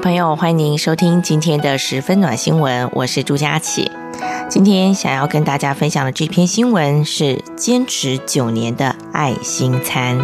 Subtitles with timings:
[0.00, 3.90] 朋友，欢迎您收听今天的十分暖新闻，我是朱佳琪。
[4.48, 10.18] 今天想要跟大家分享的这篇新闻是坚持九年的爱心餐。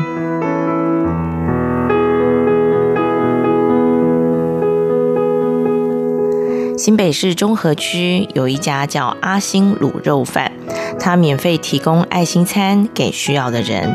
[6.79, 10.51] 新北市中和区有一家叫阿星卤肉饭，
[10.99, 13.95] 他免费提供爱心餐给需要的人，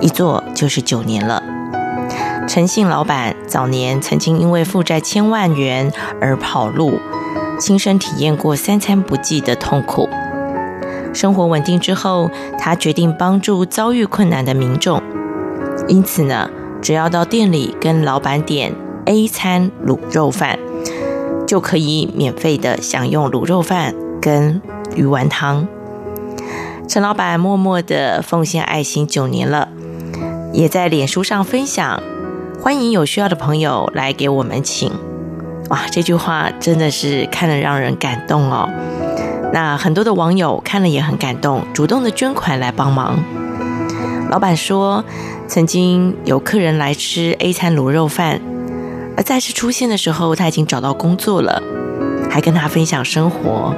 [0.00, 1.40] 一做就是九年了。
[2.48, 6.98] 陈姓老板早年曾经因为负债千万元而跑路，
[7.60, 10.08] 亲身体验过三餐不继的痛苦。
[11.12, 15.02] 生活稳定之后，他决定帮助遭遇困难的民众。
[15.86, 16.48] 因此呢，
[16.80, 18.72] 只要到店里跟老板点
[19.04, 20.58] A 餐卤肉饭，
[21.46, 24.62] 就可以免费的享用卤肉饭跟
[24.96, 25.68] 鱼丸汤。
[26.88, 29.68] 陈老板默默的奉献爱心九年了，
[30.54, 32.02] 也在脸书上分享。
[32.62, 34.92] 欢迎有需要的朋友来给我们请，
[35.70, 38.70] 哇，这句话真的是看了让人感动哦。
[39.52, 43.18] 那很多的网友看了也很感动，主动的捐款来帮忙。
[44.30, 45.04] 老板说，
[45.48, 48.40] 曾经有客人来吃 A 餐卤肉饭，
[49.16, 51.60] 而再次出现的时候，他已经找到工作了，
[52.30, 53.74] 还跟他分享生活，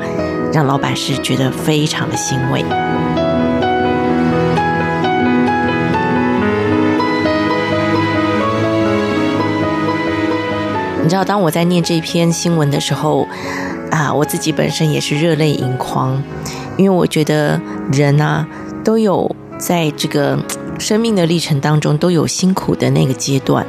[0.52, 2.62] 让老板是觉得非常的欣慰。
[11.05, 13.28] 你知道，当我在念这篇新闻的时候，
[13.91, 16.22] 啊，我自己本身也是热泪盈眶，
[16.78, 17.61] 因为我觉得
[17.92, 18.48] 人啊，
[18.83, 20.39] 都有在这个
[20.78, 23.67] 生命的历程当中都有辛苦的那个阶段，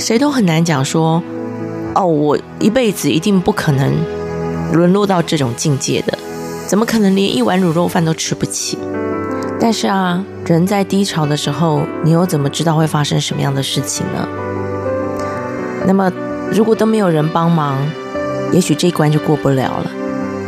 [0.00, 1.22] 谁都很难讲说，
[1.94, 3.94] 哦，我一辈子一定不可能
[4.72, 6.18] 沦落到这种境界的，
[6.66, 8.76] 怎么可能连一碗卤肉饭都吃不起？
[9.60, 14.26] 但是啊，人在低潮的时候，你又怎么知道会发生什么样的事情呢？
[15.86, 16.10] 那么。
[16.50, 17.78] 如果都没有人帮忙，
[18.52, 19.90] 也许这一关就过不了了。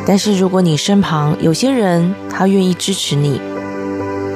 [0.06, 3.40] 但是如果你身旁有些人，他愿意支持你，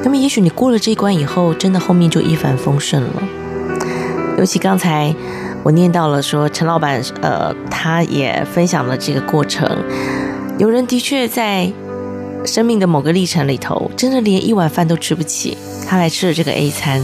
[0.05, 3.23] 那么也许你过了这一关以后，真的后面就一帆风顺了。
[4.39, 5.15] 尤其刚才
[5.63, 9.67] 我念到了说，陈老板呃，他也分享了这个过程。
[10.59, 11.73] 有人的确在
[12.45, 15.57] 生命的某个历程里头，真的连一碗饭都吃不起，
[15.89, 17.03] 他来吃了这个 A 餐，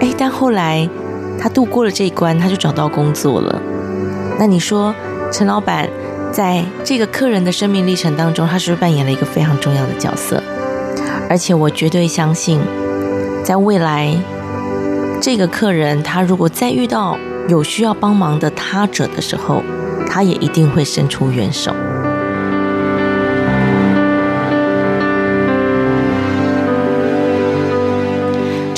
[0.00, 0.88] 哎，但后来。
[1.40, 3.60] 他度过了这一关，他就找到工作了。
[4.38, 4.94] 那你说，
[5.32, 5.88] 陈老板
[6.30, 10.42] 在这个客人的生命历程当中，他是不是扮演了一个非常重要的角色？
[11.28, 12.60] 而且我绝对相信，
[13.42, 14.14] 在未来，
[15.20, 17.16] 这个客人他如果再遇到
[17.48, 19.62] 有需要帮忙的他者的时候，
[20.08, 21.72] 他也一定会伸出援手。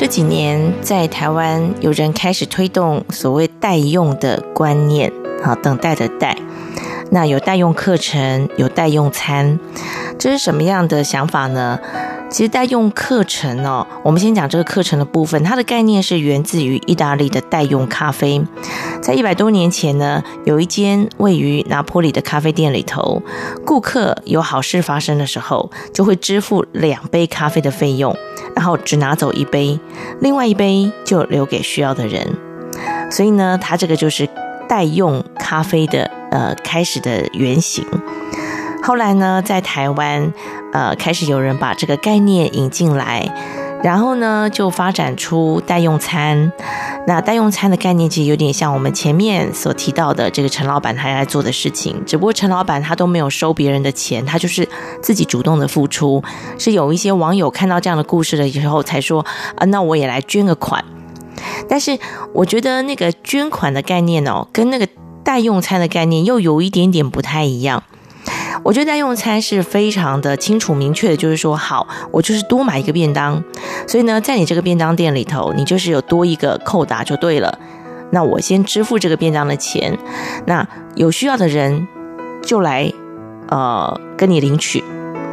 [0.02, 5.12] 这几年，在台湾有人开始推动所谓代用的观念，
[5.44, 6.36] 好，等待的待，
[7.12, 9.60] 那有代用课程，有代用餐，
[10.18, 11.78] 这是什么样的想法呢？
[12.28, 15.40] 其实代用课程哦，我们先讲这个课程的部分。
[15.44, 18.42] 它的概念是源自于意大利的代用咖啡。
[19.02, 23.20] 在一百多年前呢，有一间位于拿坡里的咖啡店里头，
[23.66, 28.16] 顾客有好事发生的时候，就会支付两杯咖啡的费用，
[28.54, 29.78] 然后只拿走一杯，
[30.20, 32.24] 另外一杯就留给需要的人。
[33.10, 34.28] 所以呢，它这个就是
[34.68, 37.84] 代用咖啡的呃开始的原型。
[38.84, 40.32] 后来呢，在台湾，
[40.72, 43.32] 呃，开始有人把这个概念引进来，
[43.82, 46.52] 然后呢，就发展出代用餐。
[47.06, 54.68] 那代用餐的概念其实有点像我们前面所提到的这个陈老板他在做的事情，只不过陈老板他都没有收别人的钱，他就是
[55.02, 56.22] 自己主动的付出。
[56.58, 59.26] 是有一些网友看到这样的故事的时候才说
[59.56, 60.84] 啊，那我也来捐个款。
[61.68, 61.98] 但是
[62.32, 64.86] 我觉得那个捐款的概念哦，跟那个
[65.24, 67.82] 代用餐的概念又有一点点不太一样。
[68.62, 73.42] 我觉得代用餐是非常的清楚明确的，就是说，好，我就是多买一个便当，
[73.86, 77.58] 所以呢，在你这个便当店里头，你就是有多一个扣打就对了。
[78.10, 79.98] 那我先支付这个便当的钱，
[80.46, 81.88] 那有需要的人
[82.42, 82.92] 就来
[83.48, 84.84] 呃跟你领取。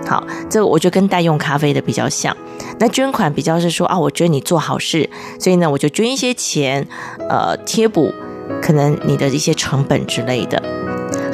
[0.08, 2.36] 好，这我就跟代用咖啡的比较像。
[2.80, 6.88] 那捐款比较是说啊，我觉得你做好事，所以呢，我就捐一些钱，
[7.30, 8.14] 呃，贴补
[8.62, 10.79] 可能你的一些成本之类的。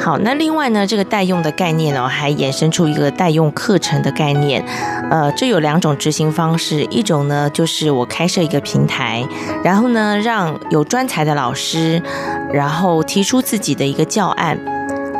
[0.06, 4.64] 好，那另外呢，这个代用的概念呢，还衍生出一个代用课程的概念。
[5.10, 9.26] 呃，这有两种执行方式，一种呢就是我开设一个平台，
[9.64, 12.00] 然后呢让有专才的老师，
[12.52, 14.56] 然后提出自己的一个教案。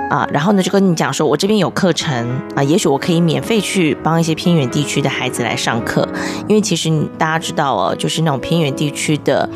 [0.08, 6.08] 啊，然后呢，就跟你讲说，我这边有课程啊，也许我可以免费去帮一些偏远地区的孩子来上课，
[6.46, 6.88] 因为其实
[7.18, 9.48] 大家知道哦，就是那种偏远地区的。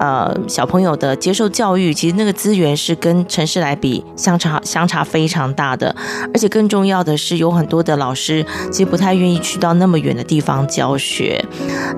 [0.00, 5.94] 呃，小朋友的接受教育，其实那个资源是跟城市来比相差相差非常大的，
[6.34, 11.44] 而且更重要的是，有很多的老师其实不太愿意去到那么远的地方教学，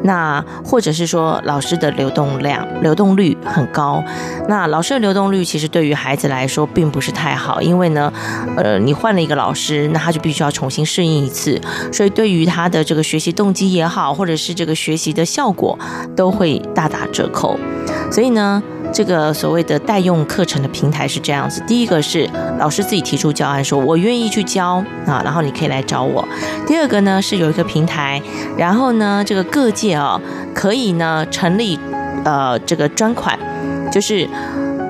[0.02, 4.04] 那或者是说老师的流动量、流动率很高，
[4.48, 8.12] 那老师的流动率其实对于孩子来说并不是太好，因为呢，
[8.58, 11.58] 呃，你换了一个老师，那他就必须要重新适应一次，
[11.94, 15.78] 所以对于他的这个学习动机也好，或者是这个学习的效果，
[16.16, 17.56] 都会大打折扣。
[18.10, 18.60] 所以呢，
[18.92, 26.24] 这个所谓的代用课程的平台是这样子：第一个是老师自己提出教案，说我愿意去教啊，然后你可以来找我；
[26.66, 28.20] 第二个呢是有一个平台，
[28.58, 30.20] 然后呢这个各界啊
[30.52, 31.78] 可以呢成立
[32.24, 33.38] 呃这个专款，
[33.92, 34.28] 就是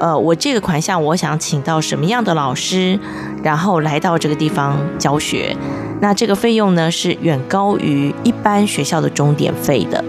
[0.00, 2.98] 呃我这个款项我想请到什么样的老师，
[3.42, 5.54] 然后来到这个地方教学，
[6.04, 10.04] 那这个费用呢是远高于一般学校的钟点费的。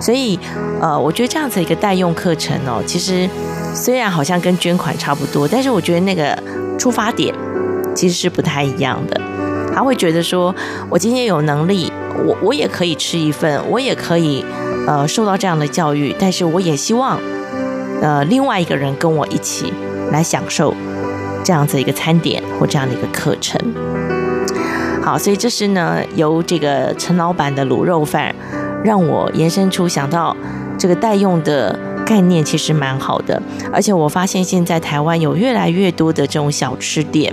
[0.00, 0.38] 所以，
[0.80, 3.28] 呃，我觉得这样子一个代用课程哦，其实
[3.74, 6.40] 虽然好像跟捐款差不多，但是我觉得那个
[6.78, 7.34] 出发点
[7.92, 9.20] 其实是不太一样的。
[9.74, 10.54] 他会觉得说，
[10.88, 11.90] 我今天有能力，
[12.24, 14.44] 我我也可以吃一份，我也可以
[14.86, 17.18] 呃受到这样的教育，但是我也希望
[18.00, 19.72] 呃另外一个人跟我一起
[20.12, 20.72] 来享受
[21.42, 23.60] 这样子一个餐点或这样的一个课程。
[25.06, 28.34] 好，所以这是呢由这个陈老板的卤肉饭。
[28.82, 30.36] 让我延伸出想到
[30.76, 33.40] 这个代用的概念，其实蛮好的。
[33.72, 37.32] 而且我发现现在台湾有越来越多的这种小吃店，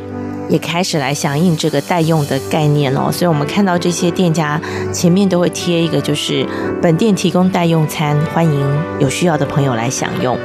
[0.50, 3.12] 也开始来响应这个代用的概念哦。
[3.12, 4.62] 所以我们看到这些店家
[4.92, 6.46] 前面都会贴一个，就是
[6.80, 10.38] 本店提供代用餐，欢迎有需要的朋友来享用。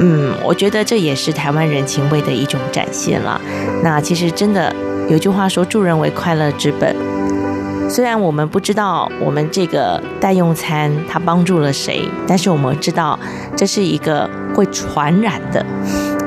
[0.00, 3.40] 嗯，我觉得这也是台湾人情味的一种展现了。
[3.82, 4.74] 那其实真的
[5.10, 6.94] 有句话说：“助人为快乐之本。”
[7.90, 13.18] 虽然我们不知道我们这个代用餐它帮助了谁，但是我们知道
[13.56, 15.66] 这是一个会传染的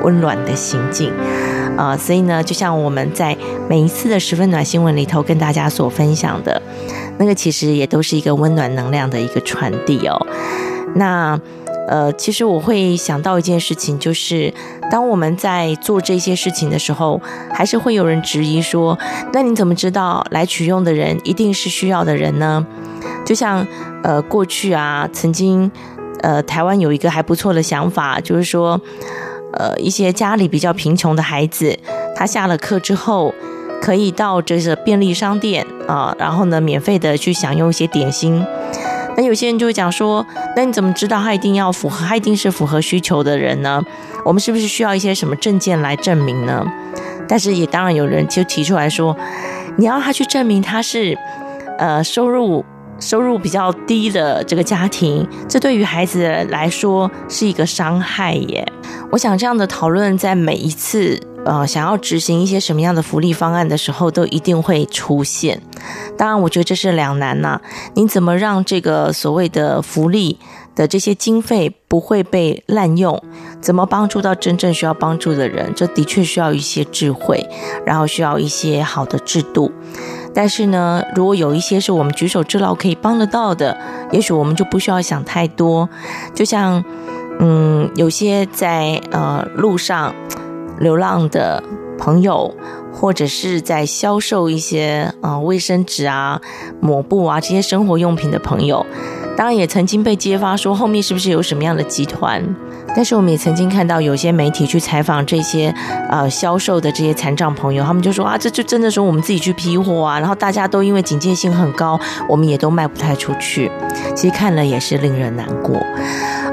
[0.02, 1.10] 温暖的行径
[1.78, 3.38] 啊、呃，所以呢，就像我们在
[3.70, 6.62] 每一次的十分暖新闻里头跟大家所分享的，
[7.18, 10.28] 那个其实也都是一个温暖能量的一个传递哦。
[10.96, 11.40] 那。
[11.88, 14.54] 呃，其实我会想到一件事情，就是
[14.90, 17.22] 当我们在做这些事情的时候，
[17.54, 18.98] 还是会有人质疑说
[19.34, 22.66] ：“那你怎么知道来取用的人一定是需要的人呢？”
[23.26, 23.66] 就像
[24.04, 25.70] 呃，过去啊，曾经
[26.22, 28.80] 呃，台湾有一个还不错的想法，就是说，
[29.54, 31.78] 呃，一些家里比较贫穷的孩子，
[32.16, 33.34] 他下了课之后，
[33.82, 38.46] 可以到这个便利商店啊，然后呢，免费的去享用一些点心。
[39.16, 40.26] 那有些人就会讲说，
[40.56, 43.82] 那你怎么知道他一定要符合，他一定是符合需求的人呢？
[44.26, 46.66] 我们是不是需要一些什么证件来证明呢？
[47.28, 49.16] 但是也当然有人就提出来说，
[49.78, 51.18] 你要他去证明他是，
[51.78, 52.66] 呃，收入
[53.00, 58.68] 收入比较低的这个家庭，这对于孩子来说是一个伤害耶。
[59.12, 61.20] 我想这样的讨论在每一次。
[61.46, 65.62] 呃，想要执行一些什么样的福利方案的时候，都一定会出现。
[66.18, 67.60] 当然，我觉得这是两难呐。
[67.96, 70.40] 你怎么让这个所谓的福利
[70.74, 73.22] 的这些经费不会被滥用？
[73.60, 75.74] 怎么帮助到真正需要帮助的人？
[75.76, 77.46] 这的确需要一些智慧，
[77.86, 79.70] 然后需要一些好的制度。
[80.34, 83.78] 但是呢，如果有一些是我们举手之劳可以帮得到的，
[84.12, 85.90] 也许我们就不需要想太多。
[86.34, 86.84] 就像，
[87.40, 90.16] 嗯，有些在呃路上。
[90.80, 91.64] 流浪的
[91.98, 92.54] 朋友，
[92.94, 96.42] 或者是在销售一些啊、卫生纸啊、
[96.80, 98.86] 抹布啊这些生活用品的朋友，
[99.38, 102.44] 当然也曾经被揭发说后面是不是有什么样的集团。
[102.96, 105.74] 但是我们也曾经看到有些媒体去采访这些
[106.12, 112.00] 呃销售的这些残障朋友，他们就说啊，这就真的说我们自己去批货啊，然后大家都因为警戒性很高，
[112.30, 113.72] 我们也都卖不太出去。
[114.16, 115.76] 其实看了也是令人难过。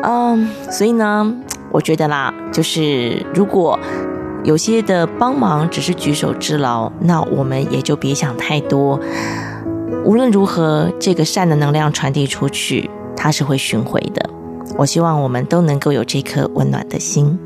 [0.03, 1.31] 嗯，所以呢，
[1.71, 3.79] 我觉得啦，就是如果。
[4.43, 8.99] 有些的帮忙只是举手之劳，那我们也就别想太多。
[10.03, 14.31] 无论如何，这个善的能量传递出去，它是会巡回的。
[14.79, 17.39] 我希望我们都能够有这颗温暖的心。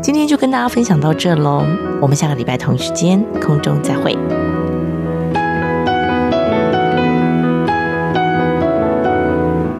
[0.00, 1.64] 今天就跟大家分享到这喽，
[2.00, 4.16] 我们下个礼拜同一时间空中再会。